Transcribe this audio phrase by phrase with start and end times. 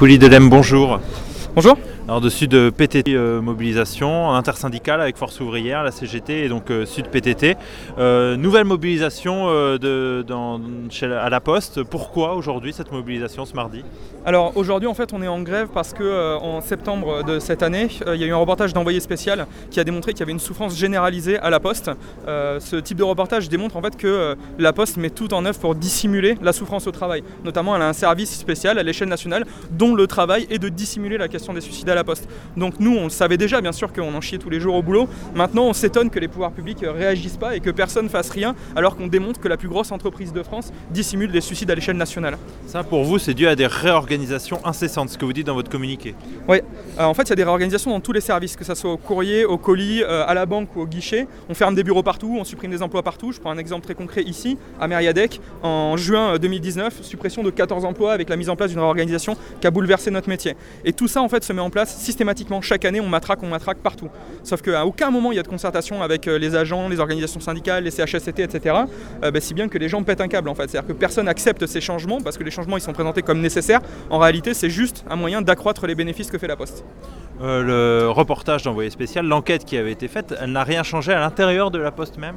[0.00, 1.00] Willy Delem, bonjour.
[1.54, 1.76] Bonjour.
[2.08, 6.86] Alors de Sud PTT euh, Mobilisation, intersyndicale avec Force Ouvrière, la CGT et donc euh,
[6.86, 7.54] Sud PTT.
[7.98, 10.24] Euh, nouvelle mobilisation de,
[11.12, 11.82] à la Poste.
[11.82, 13.84] Pourquoi aujourd'hui cette mobilisation ce mardi?
[14.24, 17.88] Alors aujourd'hui en fait on est en grève parce que en septembre de cette année
[18.06, 20.40] il y a eu un reportage d'envoyé spécial qui a démontré qu'il y avait une
[20.40, 21.90] souffrance généralisée à la Poste.
[22.26, 25.74] ce type de reportage démontre en fait que la Poste met tout en œuvre pour
[25.74, 27.22] dissimuler la souffrance au travail.
[27.44, 31.18] Notamment elle a un service spécial à l'échelle nationale dont le travail est de dissimuler
[31.18, 32.28] la question des suicides à la Poste.
[32.56, 34.82] Donc nous, on le savait déjà, bien sûr, qu'on en chiait tous les jours au
[34.82, 35.08] boulot.
[35.34, 38.96] Maintenant, on s'étonne que les pouvoirs publics réagissent pas et que personne fasse rien, alors
[38.96, 42.38] qu'on démontre que la plus grosse entreprise de France dissimule des suicides à l'échelle nationale.
[42.66, 45.70] Ça, pour vous, c'est dû à des réorganisations incessantes, ce que vous dites dans votre
[45.70, 46.14] communiqué.
[46.46, 46.58] Oui,
[46.98, 48.92] euh, en fait, il y a des réorganisations dans tous les services, que ce soit
[48.92, 51.26] au courrier, au colis, euh, à la banque ou au guichet.
[51.48, 53.32] On ferme des bureaux partout, on supprime des emplois partout.
[53.32, 57.50] Je prends un exemple très concret ici, à Meriadec, en juin 2019, euh, suppression de
[57.50, 60.56] 14 emplois avec la mise en place d'une réorganisation qui a bouleversé notre métier.
[60.84, 63.48] Et tout ça, en fait, se met en place systématiquement chaque année, on matraque, on
[63.48, 64.08] matraque partout.
[64.42, 67.40] Sauf qu'à aucun moment il y a de concertation avec euh, les agents, les organisations
[67.40, 68.76] syndicales, les CHSCT, etc.
[69.24, 70.68] Euh, bah, si bien que les gens pètent un câble en fait.
[70.68, 73.80] C'est-à-dire que personne n'accepte ces changements parce que les changements ils sont présentés comme nécessaires.
[74.10, 76.84] En réalité, c'est juste un moyen d'accroître les bénéfices que fait la Poste.
[77.40, 81.20] Euh, le reportage d'envoyé spécial, l'enquête qui avait été faite, elle n'a rien changé à
[81.20, 82.36] l'intérieur de la Poste même?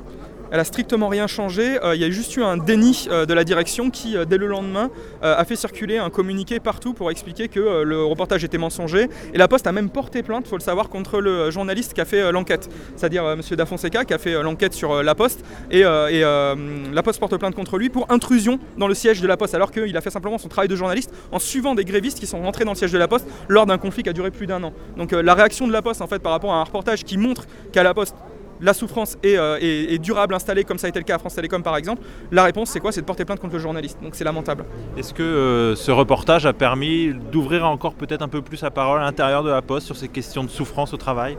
[0.52, 1.82] Elle a strictement rien changé.
[1.84, 4.38] Euh, il y a juste eu un déni euh, de la direction qui, euh, dès
[4.38, 4.90] le lendemain,
[5.22, 9.08] a fait circuler un communiqué partout pour expliquer que le reportage était mensonger.
[9.34, 12.06] Et la Poste a même porté plainte, faut le savoir, contre le journaliste qui a
[12.06, 13.42] fait l'enquête, c'est-à-dire M.
[13.52, 15.46] Da Fonseca qui a fait l'enquête sur la Poste.
[15.70, 19.54] Et, la Poste porte plainte contre lui pour intrusion dans le siège de la Poste,
[19.54, 22.42] alors qu'il a fait simplement son travail de journaliste en suivant des grévistes qui sont
[22.42, 24.64] rentrés dans le siège de la Poste lors d'un conflit qui a duré plus d'un
[24.64, 24.74] an.
[24.98, 27.46] Donc la réaction de la Poste, en fait, par rapport à un reportage qui montre
[27.72, 28.16] qu'à la Poste,
[28.62, 31.64] la souffrance euh, est, durable installée, comme ça a été le cas à France Télécom
[31.64, 32.92] par exemple, la réponse c'est quoi?
[32.92, 33.98] C'est de porter plainte contre le journaliste.
[34.02, 34.66] Donc c'est lamentable.
[34.98, 39.02] Est-ce que euh, ce reportage a permis d'ouvrir encore peut-être un peu plus la parole
[39.02, 41.38] à l'intérieur de la Poste sur ces questions de souffrance au travail?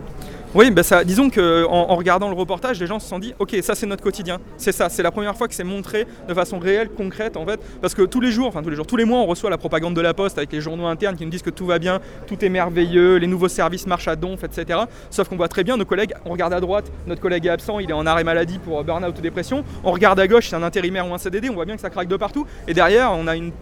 [0.54, 3.74] Oui, bah disons qu'en en, regardant le reportage, les gens se sont dit, ok, ça
[3.74, 6.90] c'est notre quotidien, c'est ça, c'est la première fois que c'est montré de façon réelle,
[6.90, 9.20] concrète en fait, parce que tous les jours, enfin tous les jours, tous les mois,
[9.20, 11.50] on reçoit la propagande de la Poste avec les journaux internes qui nous disent que
[11.50, 14.80] tout va bien, tout est merveilleux, les nouveaux services marchent à donf, etc.
[15.08, 17.78] Sauf qu'on voit très bien nos collègues, on regarde à droite, notre collègue est absent,
[17.78, 20.62] il est en arrêt maladie pour burn-out ou dépression, on regarde à gauche, c'est un
[20.62, 23.26] intérimaire ou un CDD, on voit bien que ça craque de partout, et derrière, on
[23.26, 23.52] a une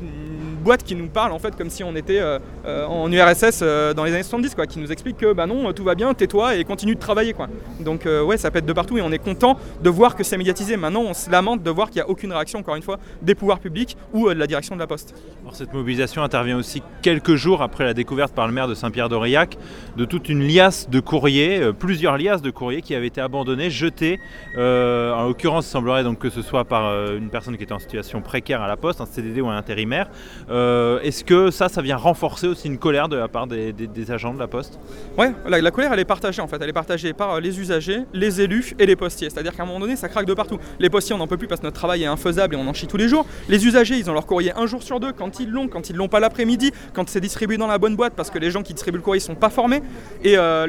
[0.60, 3.94] boîte qui nous parle en fait comme si on était euh, euh, en URSS euh,
[3.94, 6.56] dans les années 70 quoi, qui nous explique que bah non tout va bien, tais-toi
[6.56, 7.48] et continue de travailler quoi.
[7.81, 10.76] Donc ouais ça pète de partout et on est content de voir que c'est médiatisé.
[10.76, 13.34] Maintenant on se lamente de voir qu'il n'y a aucune réaction encore une fois des
[13.34, 15.15] pouvoirs publics ou de la direction de la Poste.
[15.53, 19.56] Cette mobilisation intervient aussi quelques jours après la découverte par le maire de Saint-Pierre-d'Aurillac
[19.97, 24.20] de toute une liasse de courriers, plusieurs liasses de courriers qui avaient été abandonnés, jetés.
[24.56, 28.20] en l'occurrence il semblerait donc que ce soit par une personne qui était en situation
[28.20, 30.09] précaire à la Poste, un CDD ou un intérimaire.
[30.50, 34.34] Euh, est-ce que ça, ça vient renforcer aussi une colère de la part des, agents
[34.34, 34.78] de la Poste?
[35.16, 36.59] Ouais, la, colère, elle est partagée en fait.
[36.61, 39.31] Elle est partagée par euh, les usagers, les élus et les postiers.
[39.31, 40.59] C'est-à-dire qu'à un moment donné, ça craque de partout.
[40.78, 42.72] Les postiers, on n'en peut plus parce que notre travail est infaisable et on en
[42.72, 43.27] chie tous les jours.
[43.49, 45.97] Les usagers, ils ont leur courrier un jour sur deux quand ils l'ont, quand ils
[45.97, 48.75] l'ont pas l'après-midi, quand c'est distribué dans la bonne boîte parce que les gens qui
[48.75, 49.82] distribuent le courrier sont pas formés.
[50.25, 50.67] Et euh,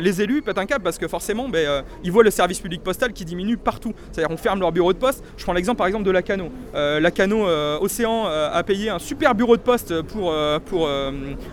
[0.00, 3.12] les, élus pètent un câble parce que forcément, ben, ils voient le service public postal
[3.12, 3.92] qui diminue partout.
[4.12, 5.24] C'est-à-dire on ferme leur bureau de poste.
[5.36, 6.50] Je prends l'exemple par exemple de la Cano.
[6.74, 7.46] la Cano
[7.80, 11.10] Océan a payé un super bureau de poste pour, euh, pour euh,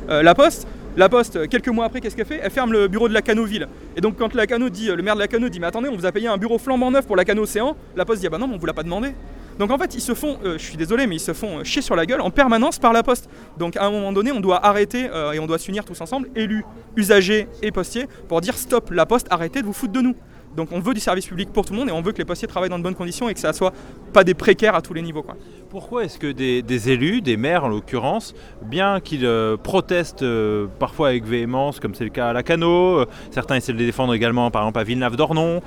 [0.09, 0.67] euh, la Poste.
[0.97, 2.41] La Poste, quelques mois après, qu'est-ce qu'elle fait?
[2.43, 3.65] Elle ferme le bureau de la Canoville.
[3.95, 5.95] Et donc quand la Cano dit, le maire de la Cano dit, mais attendez, on
[5.95, 8.29] vous a payé un bureau flambant neuf pour la Cano Océan, la Poste dit, ah
[8.29, 9.13] bah non, mais on vous l'a pas demandé.
[9.57, 11.95] Donc en fait, ils se font, je suis désolé, mais ils se font chier sur
[11.95, 13.29] la gueule en permanence par la Poste.
[13.57, 16.65] Donc à un moment donné, on doit arrêter et on doit s'unir tous ensemble, élus,
[16.97, 20.15] usagers et postiers, pour dire stop, la Poste, arrêtez de vous foutre de nous.
[20.55, 22.25] Donc on veut du service public pour tout le monde et on veut que les
[22.25, 23.73] postiers travaillent dans de bonnes conditions et que ça soit
[24.13, 25.23] pas des précaires à tous les niveaux.
[25.23, 25.35] Quoi.
[25.69, 31.09] Pourquoi est-ce que des, élus, des maires en l'occurrence, bien qu'ils euh, protestent euh, parfois
[31.09, 34.13] avec véhémence, comme c'est le cas à la Cano, euh, certains essaient de les défendre
[34.13, 35.61] également par exemple à Villeneuve-d'Ornon,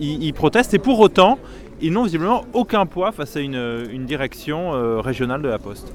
[0.00, 1.38] ils, protestent et pour autant
[1.80, 5.92] ils n'ont visiblement aucun poids face à une, direction régionale de la Poste.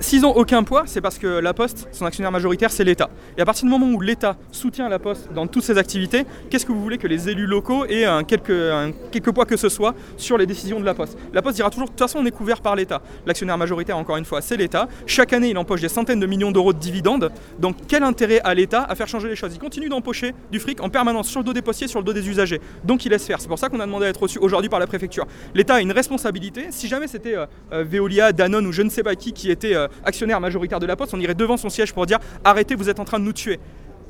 [0.00, 3.10] S'ils n'ont aucun poids, c'est parce que la Poste, son actionnaire majoritaire, c'est l'État.
[3.36, 6.64] Et à partir du moment où l'État soutient la Poste dans toutes ses activités, qu'est-ce
[6.64, 10.38] que vous voulez que les élus locaux aient un quelque, poids que ce soit sur
[10.38, 11.18] les décisions de la Poste?
[11.32, 13.02] La Poste dira toujours, de toute façon, on est couvert par l'État.
[13.26, 14.88] L'actionnaire majoritaire, encore une fois, c'est l'État.
[15.06, 17.32] Chaque année, il empoche des centaines de millions d'euros de dividendes.
[17.58, 19.54] Donc quel intérêt a l'État à faire changer les choses?
[19.54, 22.12] Il continue d'empocher du fric en permanence sur le dos des postiers, sur le dos
[22.12, 22.60] des usagers.
[22.84, 23.40] Donc il laisse faire.
[23.40, 25.80] C'est pour ça qu'on a demandé à être reçu aujourd'hui par la préfecture L'État a
[25.80, 26.66] une responsabilité.
[26.70, 29.74] Si jamais c'était euh, euh, Veolia, Danone ou je ne sais pas qui qui était
[29.74, 32.88] euh, actionnaire majoritaire de la Poste, on irait devant son siège pour dire arrêtez, vous
[32.88, 33.58] êtes en train de nous tuer.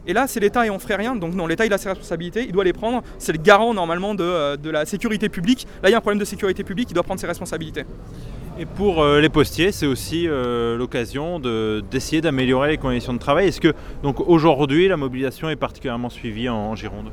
[0.06, 1.14] Et là, c'est l'État et on ferait rien.
[1.14, 3.02] Donc non, l'État il a ses responsabilités, il doit les prendre.
[3.18, 5.66] C'est le garant normalement de, de, la sécurité publique.
[5.82, 7.84] Là, il y a un problème de sécurité publique, il doit prendre ses responsabilités.
[8.58, 13.48] Et pour euh, les postiers, c'est aussi euh, l'occasion d'essayer d'améliorer les conditions de travail.
[13.48, 13.72] Est-ce que
[14.02, 17.10] donc aujourd'hui la mobilisation est particulièrement suivie en Gironde?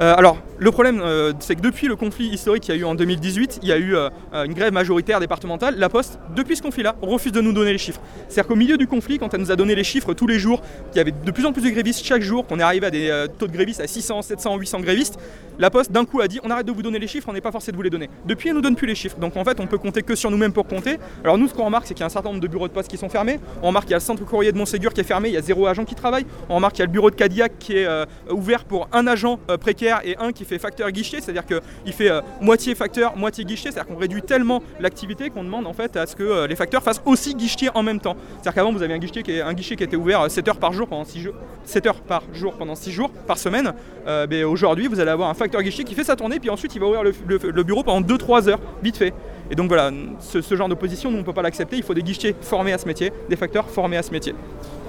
[0.00, 2.84] Euh, alors, le problème, euh, c'est que depuis le conflit historique qu'il y a eu
[2.84, 5.74] en 2018, il y a eu euh, une grève majoritaire départementale.
[5.76, 8.00] La Poste, depuis ce conflit-là, refuse de nous donner les chiffres.
[8.28, 10.62] C'est-à-dire qu'au milieu du conflit, quand elle nous a donné les chiffres tous les jours,
[10.88, 12.90] qu'il y avait de plus en plus de grévistes chaque jour, qu'on est arrivé à
[12.90, 15.18] des taux de grévistes à 600, 700, 800 grévistes,
[15.58, 17.42] la Poste d'un coup a dit on arrête de vous donner les chiffres, on n'est
[17.42, 18.08] pas forcé de vous les donner.
[18.24, 19.18] Depuis, elle nous donne plus les chiffres.
[19.18, 20.98] Donc en fait, on peut compter que sur nous-mêmes pour compter.
[21.22, 22.72] Alors nous, ce qu'on remarque, c'est qu'il y a un certain nombre de bureaux de
[22.72, 23.38] poste qui sont fermés.
[23.62, 25.38] On remarque qu'il y a le centre courrier de Montségur qui est fermé, il y
[25.38, 26.24] a zéro agent qui travaille.
[26.48, 27.88] On remarque qu'il y a le bureau de Cadillac qui est
[28.30, 32.20] ouvert pour un agent précaire et un qui fait facteur guichet, c'est-à-dire qu'il fait euh,
[32.40, 36.16] moitié facteur, moitié guichet, c'est-à-dire qu'on réduit tellement l'activité qu'on demande en fait à ce
[36.16, 38.16] que euh, les facteurs fassent aussi guichet en même temps.
[38.34, 40.72] C'est-à-dire qu'avant vous avez un guichet qui, un qui était ouvert 7 euh, heures par
[40.72, 41.34] jour pendant 6 jours,
[41.64, 43.72] 7 heures par jour pendant 6 jours par semaine.
[44.06, 46.80] Ben, aujourd'hui vous allez avoir un facteur guichet qui fait sa tournée puis ensuite il
[46.80, 49.12] va ouvrir le, bureau pendant 2-3 heures, vite fait.
[49.50, 49.90] Et donc voilà,
[50.20, 52.34] ce, ce genre de position, nous on ne peut pas l'accepter, il faut des guichets
[52.40, 54.34] formés à ce métier, des facteurs formés à ce métier.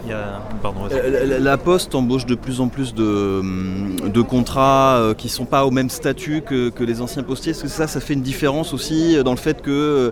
[0.09, 5.65] Euh, la, Poste embauche de plus en plus de, contrats euh, qui ne sont pas
[5.65, 7.51] au même statut que, les anciens postiers.
[7.51, 10.12] Est-ce que ça, ça fait une différence aussi euh, dans le fait que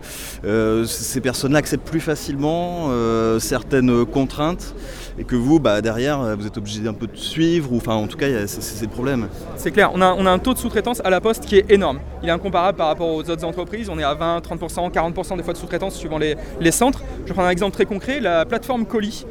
[0.85, 2.89] ces personnes-là acceptent plus facilement
[3.39, 4.73] certaines contraintes
[5.17, 8.07] et que vous, bah, derrière, vous êtes obligé un peu de suivre, ou enfin en
[8.07, 9.27] tout cas, c'est le problème.
[9.57, 11.69] C'est clair, on a, on a un taux de sous-traitance à la Poste qui est
[11.69, 11.99] énorme.
[12.23, 13.89] Il est incomparable par rapport aux autres entreprises.
[13.89, 17.01] On est à 20, 30%, 40% des fois de sous-traitance suivant les, centres.
[17.25, 19.25] Je prends un exemple très concret, la plateforme Colis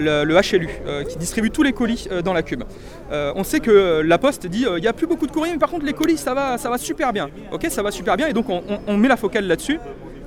[0.00, 2.64] le, HLU, euh, qui distribue tous les colis euh, dans la cube.
[3.10, 5.58] Euh, on sait que la Poste dit il n'y a plus beaucoup de courriers, mais
[5.58, 7.28] par contre les colis ça va, ça va super bien.
[7.52, 9.78] Ok, ça va super bien, et donc on met la focale là-dessus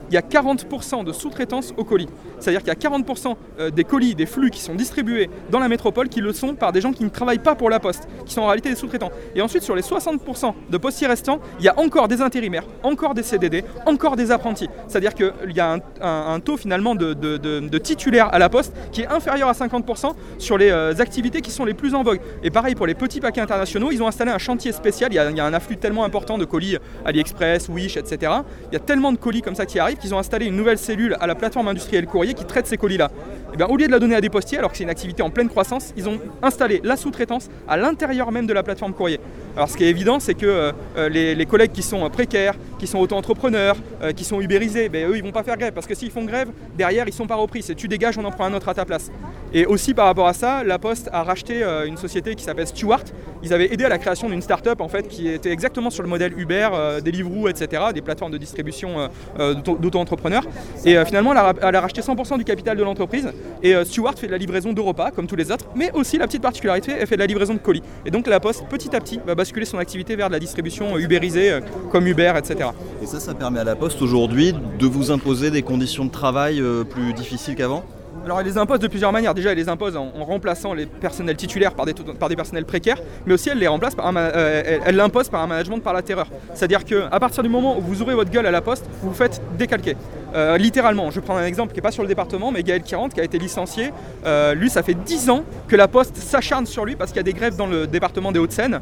[0.10, 2.10] il y a 40% de sous-traitance aux colis.
[2.40, 5.68] C'est-à-dire qu'il y a 40% euh, des colis, des flux qui sont distribués dans la
[5.68, 8.34] métropole qui le sont par des gens qui ne travaillent pas pour la poste, qui
[8.34, 9.12] sont en réalité des sous-traitants.
[9.36, 13.14] Et ensuite, sur les 60% de postiers restants, il y a encore des intérimaires, encore
[13.14, 14.70] des CDD, encore des apprentis.
[14.88, 19.50] C'est-à-dire qu'il y a un, taux finalement de, titulaires à la poste qui est inférieur
[19.50, 22.20] à 50% sur les euh, activités qui sont les plus en vogue.
[22.44, 25.12] Et pareil pour les petits paquets internationaux, ils ont installé un chantier spécial.
[25.12, 28.32] Il y a, un afflux tellement important de colis AliExpress, Wish, etc.
[28.72, 30.78] Il y a tellement de colis comme ça qui arrivent qu'ils ont installé une nouvelle
[30.78, 33.12] cellule à la plateforme industrielle courrier qui traite ces colis-là.
[33.58, 35.30] Eh au lieu de la donner à des postiers, alors que c'est une activité en
[35.30, 39.20] pleine croissance, ils ont installé la sous-traitance à l'intérieur même de la plateforme courrier.
[39.56, 42.88] Alors ce qui est évident, c'est que euh, euh, les, collègues qui sont précaires, qui
[42.88, 45.74] sont auto-entrepreneurs, euh, qui sont ubérisés, ben, eux, ils vont pas faire grève.
[45.74, 47.62] Parce que s'ils font grève, derrière, ils sont pas repris.
[47.62, 49.10] C'est tu dégages, on en prend un autre à ta place.
[49.54, 53.04] Et aussi par rapport à ça, La Poste a racheté une société qui s'appelle Stewart.
[53.42, 56.10] Ils avaient aidé à la création d'une start-up en fait, qui était exactement sur le
[56.10, 56.68] modèle Uber,
[57.02, 60.44] Deliveroo, etc., des plateformes de distribution d'auto-entrepreneurs.
[60.84, 63.32] Et finalement, elle a, racheté 100% du capital de l'entreprise.
[63.64, 66.28] Et Stewart fait de la livraison de repas, comme tous les autres, mais aussi la
[66.28, 67.82] petite particularité, elle fait de la livraison de colis.
[68.06, 70.98] Et donc La Poste, petit à petit, va basculer son activité vers de la distribution
[70.98, 71.62] ubérisée, euh,
[71.92, 72.70] comme Uber, etc.
[73.02, 76.62] Et ça, ça permet à la Poste aujourd'hui de vous imposer des conditions de travail
[76.62, 77.84] euh, plus difficiles qu'avant?
[78.24, 79.34] Alors elle les impose de plusieurs manières.
[79.34, 82.98] Déjà, elle les impose en, remplaçant les personnels titulaires par des, par des, personnels précaires,
[83.26, 86.02] mais aussi elle les remplace par un, euh, elle l'impose par un management par la
[86.02, 86.28] terreur.
[86.54, 89.16] C'est-à-dire qu'à partir du moment où vous ouvrez votre gueule à la poste, vous vous
[89.16, 89.96] faites décalquer.
[90.36, 93.10] Euh, littéralement, je prends un exemple qui n'est pas sur le département, mais Gaël Kirant
[93.10, 93.92] qui a été licencié,
[94.26, 97.22] euh, lui ça fait 10 ans que la Poste s'acharne sur lui parce qu'il y
[97.22, 98.82] a des grèves dans le département des Hauts-de-Seine.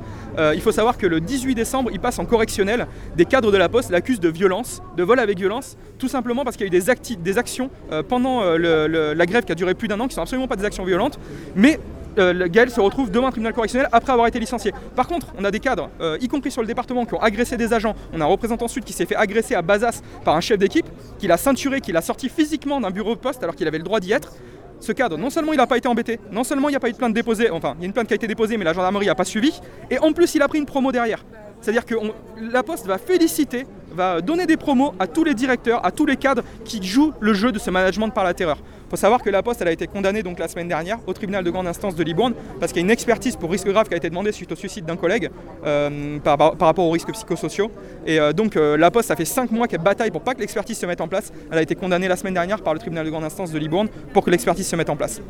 [0.53, 2.88] il faut savoir que le 18 décembre, il passe en correctionnel.
[3.15, 6.57] Des cadres de la Poste l'accusent de violence, de vol avec violence, tout simplement parce
[6.57, 7.69] qu'il y a eu des, des actions
[8.07, 10.85] pendant la grève qui a duré plus d'un an, qui sont absolument pas des actions
[10.85, 11.19] violentes,
[11.55, 11.79] mais
[12.18, 14.74] euh, Gaël se retrouve devant un tribunal correctionnel après avoir été licencié.
[14.96, 17.58] Par contre, on a des cadres, euh, y compris sur le département, qui ont agressé
[17.58, 17.96] des agents.
[18.13, 20.88] On a un représentant sud qui s'est fait agresser à Bazas par un chef d'équipe,
[21.20, 23.84] qui l'a ceinturé, qui l'a sorti physiquement d'un bureau de poste alors qu'il avait le
[23.84, 24.34] droit d'y être.
[24.79, 26.89] Ce cadre, non seulement il n'a pas été embêté, non seulement il n'y a pas
[26.89, 28.65] eu de plainte déposée, enfin il y a une plainte qui a été déposée mais
[28.65, 31.24] la gendarmerie n'a pas suivi, et en plus il a pris une promo derrière.
[31.62, 31.96] C'est-à-dire que
[32.41, 36.17] la Poste va féliciter, va donner des promos à tous les directeurs, à tous les
[36.17, 38.58] cadres qui jouent le jeu de ce management par la terreur.
[38.93, 41.65] Faut savoir que la Poste a été condamnée la semaine dernière au tribunal de grande
[41.65, 44.07] instance de Libourne parce qu'il y a une expertise pour risque grave qui a été
[44.07, 45.31] demandée suite au suicide d'un collègue
[45.65, 47.71] euh, par, rapport aux risques psychosociaux.
[48.05, 50.41] Et euh, donc euh, la Poste, ça fait 5 mois qu'elle bataille pour pas que
[50.41, 51.33] l'expertise se mette en place.
[51.51, 53.88] Elle a été condamnée la semaine dernière par le tribunal de grande instance de Libourne
[54.13, 55.23] pour que l'expertise se mette en place.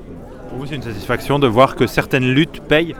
[0.49, 2.97] Pour vous, c'est une satisfaction de voir que certaines luttes payent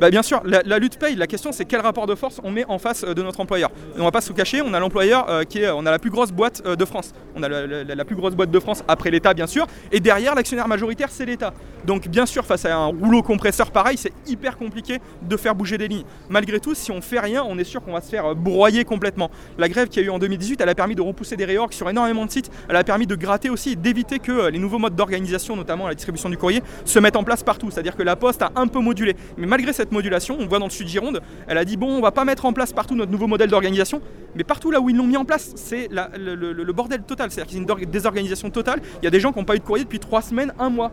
[0.00, 1.16] bah, bien sûr, la, lutte paye.
[1.16, 3.70] La question, c'est quel rapport de force on met en face euh, de notre employeur.
[3.96, 5.98] Et on va pas se cacher, on a l'employeur euh, qui est, on a la
[5.98, 7.12] plus grosse boîte euh, de France.
[7.34, 9.66] On a la, plus grosse boîte de France après l'État, bien sûr.
[9.90, 11.52] Et derrière, l'actionnaire majoritaire, c'est l'État.
[11.84, 15.78] Donc, bien sûr, face à un rouleau compresseur pareil, c'est hyper compliqué de faire bouger
[15.78, 16.04] des lignes.
[16.28, 19.30] Malgré tout, si on fait rien, on est sûr qu'on va se faire broyer complètement.
[19.58, 21.88] La grève qui a eu en 2018, elle a permis de repousser des réorgs sur
[21.90, 22.50] énormément de sites.
[22.68, 26.28] Elle a permis de gratter aussi, d'éviter que les nouveaux modes d'organisation, notamment la distribution
[26.28, 27.70] du courrier, se mettent en place partout.
[27.70, 29.16] C'est-à-dire que la Poste a un peu modulé.
[29.36, 30.36] Mais malgré cette modulation.
[30.38, 32.52] On voit dans le sud Gironde, elle a dit bon, on va pas mettre en
[32.52, 34.00] place partout notre nouveau modèle d'organisation,
[34.34, 37.30] mais partout là où ils l'ont mis en place, c'est le, le, bordel total.
[37.30, 38.80] C'est-à-dire qu'ils ont une désorganisation totale.
[39.02, 40.70] Il y a des gens qui n'ont pas eu de courrier depuis trois semaines, un
[40.70, 40.92] mois.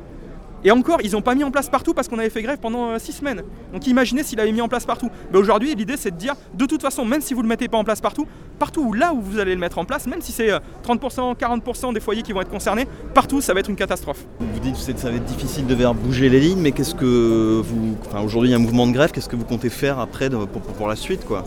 [0.66, 2.98] Et encore, ils n'ont pas mis en place partout parce qu'on avait fait grève pendant
[2.98, 3.44] 6 euh, semaines.
[3.72, 5.12] Donc imaginez s'il avait mis en place partout.
[5.32, 7.68] Mais aujourd'hui, l'idée c'est de dire, de toute façon, même si vous ne le mettez
[7.68, 8.26] pas en place partout,
[8.58, 10.50] partout là où vous allez le mettre en place, même si c'est
[10.84, 14.26] 30%, euh, 40% des foyers qui vont être concernés, partout ça va être une catastrophe.
[14.40, 17.62] Vous dites que ça va être difficile de faire bouger les lignes, mais qu'est-ce que
[17.64, 17.96] vous.
[18.08, 20.32] Enfin, aujourd'hui il y a un mouvement de grève, qu'est-ce que vous comptez faire après
[20.32, 21.44] pour, la suite quoi?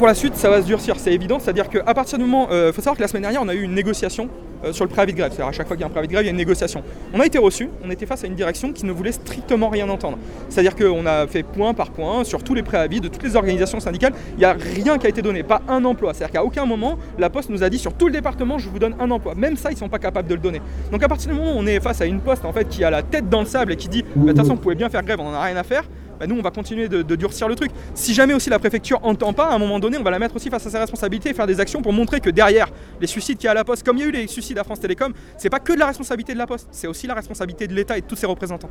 [0.00, 1.38] Pour la suite, ça va se durcir, c'est évident.
[1.38, 2.46] C'est-à-dire qu'à partir du moment.
[2.48, 4.30] Il euh, faut savoir que la semaine dernière, on a eu une négociation
[4.64, 5.30] euh, sur le préavis de grève.
[5.30, 6.38] C'est-à-dire à chaque fois qu'il y a un préavis de grève, il y a une
[6.38, 6.82] négociation.
[7.12, 9.86] On a été reçu, on était face à une direction qui ne voulait strictement rien
[9.90, 10.16] entendre.
[10.48, 13.78] C'est-à-dire qu'on a fait point par point sur tous les préavis de toutes les organisations
[13.78, 14.14] syndicales.
[14.32, 16.14] Il n'y a rien qui a été donné, pas un emploi.
[16.14, 18.78] C'est-à-dire qu'à aucun moment, la Poste nous a dit sur tout le département, je vous
[18.78, 19.34] donne un emploi.
[19.34, 20.62] Même ça, ils ne sont pas capables de le donner.
[20.90, 22.82] Donc à partir du moment où on est face à une Poste en fait, qui
[22.84, 24.76] a la tête dans le sable et qui dit, bah, de toute façon, vous pouvez
[24.76, 25.84] bien faire grève, on n'en a rien à faire,
[26.20, 27.70] bah, nous on va continuer de, durcir le truc.
[27.94, 30.36] Si jamais aussi la préfecture entend pas, à un moment donné, on va la mettre
[30.36, 32.68] aussi face à ses responsabilités et faire des actions pour montrer que derrière
[33.00, 34.58] les suicides qu'il y a à la Poste, comme il y a eu les suicides
[34.58, 37.14] à France Télécom, c'est pas que de la responsabilité de la Poste, c'est aussi la
[37.14, 38.70] responsabilité de l'État et de tous ses représentants.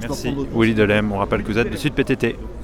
[0.00, 0.34] Merci.
[0.54, 2.36] Willy Delem, on rappelle que vous êtes de Sud PTT.